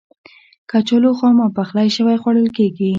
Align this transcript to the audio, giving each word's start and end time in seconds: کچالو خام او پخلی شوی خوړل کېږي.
کچالو 0.69 1.11
خام 1.19 1.35
او 1.43 1.49
پخلی 1.57 1.87
شوی 1.95 2.17
خوړل 2.21 2.47
کېږي. 2.57 2.89